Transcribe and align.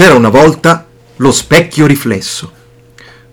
C'era 0.00 0.14
una 0.14 0.30
volta 0.30 0.86
lo 1.16 1.30
specchio 1.30 1.86
riflesso. 1.86 2.50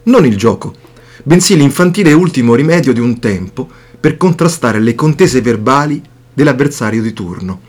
Non 0.03 0.25
il 0.25 0.35
gioco, 0.35 0.75
bensì 1.23 1.55
l'infantile 1.55 2.11
ultimo 2.11 2.55
rimedio 2.55 2.91
di 2.91 2.99
un 2.99 3.19
tempo 3.19 3.69
per 3.97 4.17
contrastare 4.17 4.81
le 4.81 4.93
contese 4.93 5.39
verbali 5.39 6.01
dell'avversario 6.33 7.01
di 7.01 7.13
turno. 7.13 7.61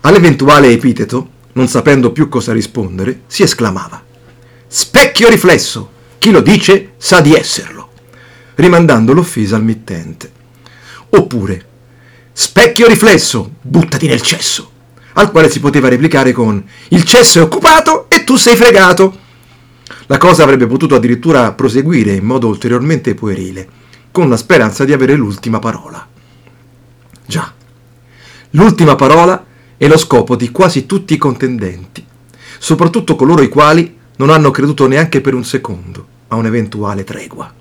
All'eventuale 0.00 0.70
epiteto, 0.70 1.28
non 1.52 1.68
sapendo 1.68 2.10
più 2.10 2.28
cosa 2.28 2.52
rispondere, 2.52 3.20
si 3.28 3.44
esclamava 3.44 4.02
Specchio 4.66 5.28
riflesso! 5.28 5.90
Chi 6.18 6.32
lo 6.32 6.40
dice 6.40 6.94
sa 6.96 7.20
di 7.20 7.32
esserlo, 7.32 7.90
rimandando 8.56 9.12
l'offesa 9.12 9.54
al 9.54 9.62
mittente. 9.62 10.32
Oppure 11.10 11.64
Specchio 12.32 12.88
riflesso, 12.88 13.52
buttati 13.60 14.08
nel 14.08 14.20
cesso! 14.20 14.72
Al 15.14 15.30
quale 15.30 15.48
si 15.48 15.60
poteva 15.60 15.88
replicare 15.88 16.32
con 16.32 16.62
Il 16.88 17.04
cesso 17.04 17.38
è 17.38 17.42
occupato 17.42 18.06
e 18.08 18.24
tu 18.24 18.36
sei 18.36 18.56
fregato! 18.56 19.22
La 20.06 20.18
cosa 20.18 20.42
avrebbe 20.42 20.66
potuto 20.66 20.96
addirittura 20.96 21.52
proseguire 21.52 22.12
in 22.12 22.24
modo 22.24 22.48
ulteriormente 22.48 23.14
puerile, 23.14 23.66
con 24.10 24.28
la 24.28 24.36
speranza 24.36 24.84
di 24.84 24.92
avere 24.92 25.14
l'ultima 25.14 25.58
parola. 25.58 26.06
Già, 27.26 27.52
l'ultima 28.50 28.96
parola 28.96 29.44
è 29.76 29.86
lo 29.86 29.96
scopo 29.96 30.36
di 30.36 30.50
quasi 30.50 30.84
tutti 30.86 31.14
i 31.14 31.18
contendenti, 31.18 32.04
soprattutto 32.58 33.16
coloro 33.16 33.42
i 33.42 33.48
quali 33.48 33.96
non 34.16 34.30
hanno 34.30 34.50
creduto 34.50 34.86
neanche 34.86 35.20
per 35.20 35.34
un 35.34 35.44
secondo 35.44 36.06
a 36.28 36.36
un'eventuale 36.36 37.04
tregua. 37.04 37.52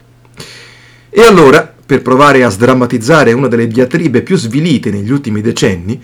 E 1.09 1.21
allora, 1.21 1.71
per 1.85 2.01
provare 2.01 2.43
a 2.43 2.49
sdrammatizzare 2.49 3.33
una 3.33 3.47
delle 3.47 3.67
diatribe 3.67 4.21
più 4.21 4.37
svilite 4.37 4.89
negli 4.89 5.11
ultimi 5.11 5.41
decenni, 5.41 6.01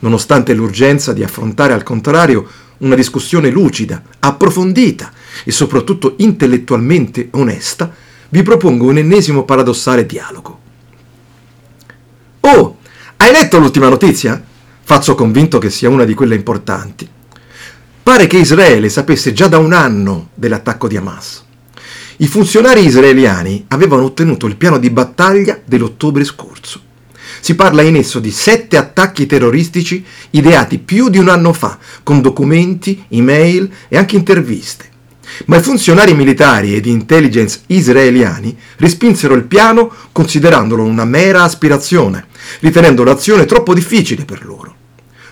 nonostante 0.00 0.52
l'urgenza 0.52 1.12
di 1.12 1.22
affrontare 1.22 1.72
al 1.72 1.82
contrario 1.82 2.46
una 2.78 2.94
discussione 2.94 3.50
lucida, 3.50 4.02
approfondita 4.18 5.12
e 5.44 5.50
soprattutto 5.50 6.14
intellettualmente 6.18 7.28
onesta, 7.32 7.92
vi 8.30 8.42
propongo 8.42 8.86
un 8.86 8.98
ennesimo 8.98 9.44
paradossale 9.44 10.06
dialogo. 10.06 10.58
Oh, 12.40 12.78
hai 13.16 13.32
letto 13.32 13.58
l'ultima 13.58 13.88
notizia? 13.88 14.42
Faccio 14.82 15.14
convinto 15.14 15.58
che 15.58 15.70
sia 15.70 15.88
una 15.88 16.04
di 16.04 16.14
quelle 16.14 16.34
importanti. 16.34 17.08
Pare 18.02 18.26
che 18.26 18.38
Israele 18.38 18.88
sapesse 18.88 19.32
già 19.32 19.46
da 19.46 19.58
un 19.58 19.72
anno 19.72 20.30
dell'attacco 20.34 20.88
di 20.88 20.96
Hamas. 20.96 21.44
I 22.16 22.26
funzionari 22.26 22.84
israeliani 22.84 23.66
avevano 23.68 24.04
ottenuto 24.04 24.46
il 24.46 24.56
piano 24.56 24.78
di 24.78 24.90
battaglia 24.90 25.60
dell'ottobre 25.64 26.24
scorso. 26.24 26.88
Si 27.40 27.54
parla 27.54 27.82
in 27.82 27.96
esso 27.96 28.18
di 28.18 28.30
sette 28.30 28.76
attacchi 28.76 29.26
terroristici 29.26 30.04
ideati 30.30 30.78
più 30.78 31.08
di 31.08 31.18
un 31.18 31.28
anno 31.28 31.52
fa, 31.52 31.78
con 32.02 32.20
documenti, 32.20 33.04
email 33.08 33.70
e 33.88 33.96
anche 33.96 34.16
interviste. 34.16 34.88
Ma 35.46 35.56
i 35.56 35.62
funzionari 35.62 36.14
militari 36.14 36.74
e 36.74 36.80
di 36.80 36.90
intelligence 36.90 37.60
israeliani 37.66 38.56
respinsero 38.76 39.34
il 39.34 39.44
piano 39.44 39.92
considerandolo 40.12 40.82
una 40.82 41.04
mera 41.04 41.44
aspirazione, 41.44 42.26
ritenendo 42.60 43.04
l'azione 43.04 43.46
troppo 43.46 43.72
difficile 43.72 44.24
per 44.24 44.44
loro. 44.44 44.74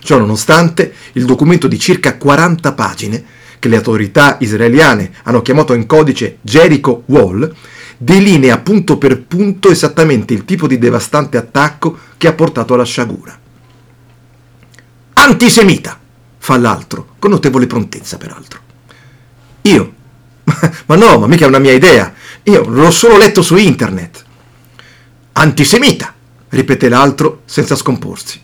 Ciò 0.01 0.17
nonostante, 0.17 0.93
il 1.13 1.25
documento 1.25 1.67
di 1.67 1.77
circa 1.77 2.15
40 2.17 2.73
pagine, 2.73 3.23
che 3.59 3.67
le 3.67 3.75
autorità 3.75 4.37
israeliane 4.39 5.11
hanno 5.23 5.41
chiamato 5.41 5.73
in 5.73 5.85
codice 5.85 6.37
Jericho 6.41 7.03
Wall, 7.07 7.53
delinea 8.01 8.59
punto 8.59 8.97
per 8.97 9.23
punto 9.23 9.69
esattamente 9.69 10.33
il 10.33 10.45
tipo 10.45 10.67
di 10.67 10.77
devastante 10.77 11.35
attacco 11.37 11.97
che 12.17 12.27
ha 12.27 12.33
portato 12.33 12.73
alla 12.73 12.85
sciagura. 12.85 13.37
Antisemita, 15.13 15.99
fa 16.37 16.57
l'altro, 16.57 17.15
con 17.19 17.31
notevole 17.31 17.67
prontezza 17.67 18.17
peraltro. 18.17 18.59
Io? 19.63 19.93
Ma 20.87 20.95
no, 20.95 21.19
ma 21.19 21.27
mica 21.27 21.45
è 21.45 21.47
una 21.47 21.59
mia 21.59 21.73
idea. 21.73 22.13
Io 22.43 22.67
l'ho 22.67 22.89
solo 22.89 23.17
letto 23.17 23.41
su 23.41 23.55
internet. 23.57 24.25
Antisemita, 25.33 26.13
ripete 26.49 26.89
l'altro 26.89 27.41
senza 27.45 27.75
scomporsi. 27.75 28.41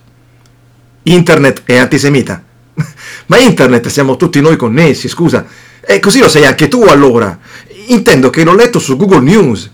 Internet 1.04 1.64
è 1.64 1.78
antisemita. 1.78 2.44
Ma 3.28 3.38
internet 3.38 3.88
siamo 3.88 4.18
tutti 4.18 4.42
noi 4.42 4.58
connessi, 4.58 5.08
scusa. 5.08 5.48
E 5.82 6.00
così 6.00 6.20
lo 6.20 6.28
sei 6.30 6.46
anche 6.46 6.68
tu 6.68 6.84
allora. 6.84 7.40
Intendo 7.88 8.30
che 8.30 8.44
l'ho 8.44 8.56
letto 8.56 8.80
su 8.80 8.96
Google 8.96 9.22
News. 9.22 9.70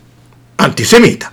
Antisemita. 0.56 1.32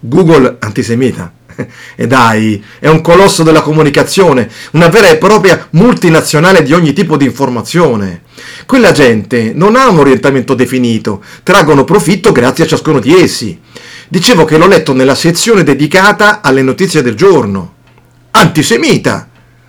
Google 0.00 0.56
antisemita. 0.60 1.32
E 1.96 2.08
dai, 2.08 2.62
è 2.80 2.88
un 2.88 3.00
colosso 3.00 3.44
della 3.44 3.62
comunicazione, 3.62 4.50
una 4.72 4.88
vera 4.88 5.08
e 5.08 5.18
propria 5.18 5.68
multinazionale 5.70 6.64
di 6.64 6.72
ogni 6.72 6.92
tipo 6.92 7.16
di 7.16 7.24
informazione. 7.24 8.22
Quella 8.66 8.90
gente 8.90 9.52
non 9.54 9.76
ha 9.76 9.88
un 9.88 9.98
orientamento 9.98 10.54
definito, 10.54 11.22
traggono 11.44 11.84
profitto 11.84 12.32
grazie 12.32 12.64
a 12.64 12.66
ciascuno 12.66 12.98
di 12.98 13.14
essi. 13.14 13.60
Dicevo 14.08 14.44
che 14.44 14.58
l'ho 14.58 14.66
letto 14.66 14.92
nella 14.92 15.14
sezione 15.14 15.62
dedicata 15.62 16.40
alle 16.40 16.62
notizie 16.62 17.02
del 17.02 17.14
giorno. 17.14 17.74
Antisemita! 18.32 19.28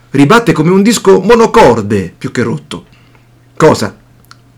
Ribatte 0.09 0.53
come 0.53 0.71
un 0.71 0.81
disco 0.81 1.19
monocorde 1.19 2.11
più 2.17 2.31
che 2.31 2.41
rotto. 2.41 2.85
Cosa? 3.55 3.95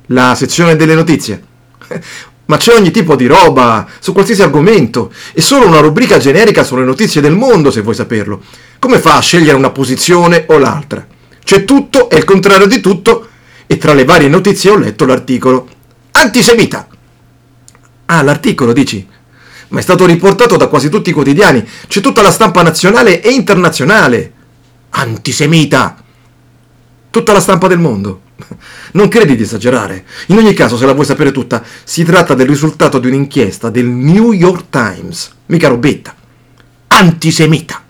La 0.07 0.35
sezione 0.35 0.75
delle 0.75 0.93
notizie? 0.93 1.43
Ma 2.47 2.55
c'è 2.55 2.73
ogni 2.73 2.91
tipo 2.91 3.17
di 3.17 3.25
roba, 3.25 3.85
su 3.99 4.13
qualsiasi 4.13 4.41
argomento, 4.41 5.11
e 5.33 5.41
solo 5.41 5.67
una 5.67 5.81
rubrica 5.81 6.17
generica 6.17 6.63
sulle 6.63 6.85
notizie 6.85 7.19
del 7.19 7.33
mondo, 7.33 7.71
se 7.71 7.81
vuoi 7.81 7.93
saperlo. 7.93 8.41
Come 8.79 8.99
fa 8.99 9.17
a 9.17 9.21
scegliere 9.21 9.57
una 9.57 9.71
posizione 9.71 10.45
o 10.47 10.57
l'altra? 10.57 11.05
C'è 11.43 11.65
tutto 11.65 12.09
e 12.09 12.17
il 12.17 12.23
contrario 12.23 12.67
di 12.67 12.79
tutto, 12.79 13.27
e 13.67 13.77
tra 13.77 13.93
le 13.93 14.05
varie 14.05 14.29
notizie 14.29 14.69
ho 14.69 14.77
letto 14.77 15.05
l'articolo. 15.05 15.67
Antisemita! 16.11 16.87
Ah, 18.05 18.21
l'articolo, 18.21 18.71
dici? 18.71 19.05
Ma 19.69 19.79
è 19.79 19.81
stato 19.81 20.05
riportato 20.05 20.55
da 20.55 20.67
quasi 20.67 20.87
tutti 20.87 21.09
i 21.09 21.13
quotidiani, 21.13 21.67
c'è 21.87 21.99
tutta 21.99 22.21
la 22.21 22.31
stampa 22.31 22.61
nazionale 22.61 23.21
e 23.21 23.31
internazionale. 23.31 24.31
Antisemita! 24.91 26.01
Tutta 27.09 27.33
la 27.33 27.41
stampa 27.41 27.67
del 27.67 27.79
mondo. 27.79 28.21
Non 28.91 29.07
credi 29.07 29.35
di 29.35 29.43
esagerare. 29.43 30.05
In 30.27 30.37
ogni 30.37 30.53
caso, 30.53 30.77
se 30.77 30.85
la 30.85 30.93
vuoi 30.93 31.05
sapere 31.05 31.31
tutta, 31.31 31.63
si 31.83 32.03
tratta 32.03 32.33
del 32.33 32.47
risultato 32.47 32.99
di 32.99 33.07
un'inchiesta 33.07 33.69
del 33.69 33.85
New 33.85 34.31
York 34.31 34.65
Times. 34.69 35.31
Mica 35.47 35.67
robetta. 35.67 36.15
Antisemita. 36.87 37.83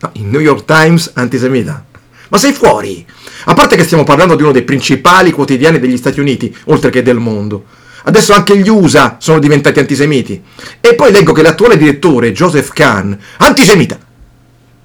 No, 0.00 0.10
il 0.14 0.24
New 0.24 0.40
York 0.40 0.64
Times 0.64 1.10
antisemita. 1.14 1.84
Ma 2.28 2.38
sei 2.38 2.52
fuori! 2.52 3.06
A 3.46 3.54
parte 3.54 3.76
che 3.76 3.84
stiamo 3.84 4.04
parlando 4.04 4.36
di 4.36 4.42
uno 4.42 4.52
dei 4.52 4.62
principali 4.62 5.30
quotidiani 5.30 5.78
degli 5.78 5.96
Stati 5.96 6.20
Uniti, 6.20 6.54
oltre 6.64 6.90
che 6.90 7.02
del 7.02 7.18
mondo. 7.18 7.64
Adesso 8.04 8.32
anche 8.32 8.56
gli 8.58 8.68
USA 8.68 9.16
sono 9.18 9.38
diventati 9.38 9.78
antisemiti. 9.78 10.42
E 10.80 10.94
poi 10.94 11.12
leggo 11.12 11.32
che 11.32 11.42
l'attuale 11.42 11.76
direttore, 11.76 12.32
Joseph 12.32 12.72
Kahn, 12.72 13.14
antisemita. 13.38 13.98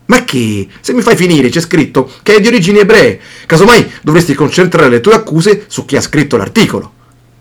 Ma 0.09 0.23
che? 0.23 0.67
Se 0.81 0.93
mi 0.93 1.01
fai 1.01 1.15
finire, 1.15 1.49
c'è 1.49 1.61
scritto 1.61 2.11
che 2.23 2.35
è 2.35 2.39
di 2.39 2.47
origini 2.47 2.79
ebree. 2.79 3.19
Casomai 3.45 3.89
dovresti 4.01 4.33
concentrare 4.33 4.89
le 4.89 5.01
tue 5.01 5.13
accuse 5.13 5.65
su 5.67 5.85
chi 5.85 5.95
ha 5.95 6.01
scritto 6.01 6.35
l'articolo. 6.35 6.93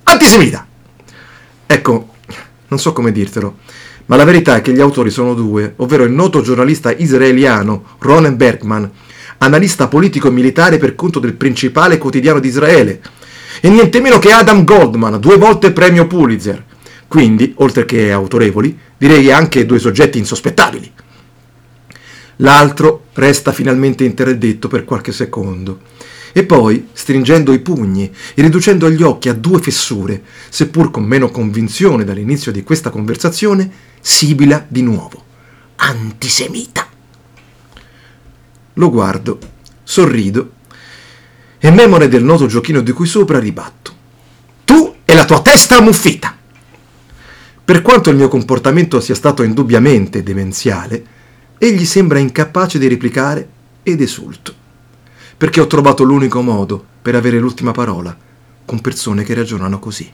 Antisemita! 0.04 0.66
Ecco, 1.66 2.08
non 2.68 2.78
so 2.78 2.92
come 2.92 3.10
dirtelo, 3.10 3.56
ma 4.06 4.16
la 4.16 4.24
verità 4.24 4.56
è 4.56 4.60
che 4.60 4.72
gli 4.72 4.80
autori 4.80 5.10
sono 5.10 5.34
due, 5.34 5.74
ovvero 5.76 6.04
il 6.04 6.12
noto 6.12 6.42
giornalista 6.42 6.94
israeliano 6.94 7.96
Ronen 7.98 8.36
Bergman, 8.36 8.90
analista 9.38 9.88
politico 9.88 10.28
e 10.28 10.32
militare 10.32 10.76
per 10.76 10.94
conto 10.94 11.20
del 11.20 11.34
principale 11.34 11.96
quotidiano 11.96 12.38
di 12.38 12.48
Israele, 12.48 13.00
e 13.60 13.68
niente 13.70 14.00
meno 14.00 14.18
che 14.18 14.30
Adam 14.30 14.64
Goldman, 14.64 15.18
due 15.18 15.38
volte 15.38 15.72
premio 15.72 16.06
Pulitzer. 16.06 16.64
Quindi, 17.06 17.54
oltre 17.56 17.86
che 17.86 18.12
autorevoli, 18.12 18.78
direi 18.98 19.32
anche 19.32 19.64
due 19.64 19.78
soggetti 19.78 20.18
insospettabili. 20.18 20.92
L'altro 22.40 23.04
resta 23.14 23.52
finalmente 23.52 24.04
interdetto 24.04 24.68
per 24.68 24.84
qualche 24.84 25.12
secondo. 25.12 25.80
E 26.32 26.44
poi, 26.44 26.88
stringendo 26.92 27.52
i 27.52 27.58
pugni 27.58 28.12
e 28.34 28.42
riducendo 28.42 28.90
gli 28.90 29.02
occhi 29.02 29.28
a 29.28 29.34
due 29.34 29.60
fessure, 29.60 30.22
seppur 30.48 30.90
con 30.90 31.04
meno 31.04 31.30
convinzione 31.30 32.04
dall'inizio 32.04 32.52
di 32.52 32.62
questa 32.62 32.90
conversazione, 32.90 33.70
sibila 34.00 34.64
di 34.68 34.82
nuovo. 34.82 35.24
Antisemita. 35.76 36.86
Lo 38.74 38.90
guardo, 38.90 39.38
sorrido 39.82 40.52
e 41.58 41.70
memore 41.70 42.08
del 42.08 42.22
noto 42.22 42.46
giochino 42.46 42.82
di 42.82 42.92
cui 42.92 43.06
sopra 43.06 43.40
ribatto. 43.40 43.92
Tu 44.64 44.94
e 45.04 45.14
la 45.14 45.24
tua 45.24 45.40
testa 45.42 45.78
ammuffita! 45.78 46.36
Per 47.64 47.82
quanto 47.82 48.10
il 48.10 48.16
mio 48.16 48.28
comportamento 48.28 49.00
sia 49.00 49.16
stato 49.16 49.42
indubbiamente 49.42 50.22
demenziale, 50.22 51.16
egli 51.58 51.84
sembra 51.84 52.18
incapace 52.18 52.78
di 52.78 52.86
replicare 52.86 53.48
ed 53.82 54.00
esulto, 54.00 54.54
perché 55.36 55.60
ho 55.60 55.66
trovato 55.66 56.04
l'unico 56.04 56.40
modo 56.40 56.84
per 57.02 57.14
avere 57.14 57.38
l'ultima 57.38 57.72
parola 57.72 58.16
con 58.64 58.80
persone 58.80 59.24
che 59.24 59.34
ragionano 59.34 59.78
così. 59.78 60.10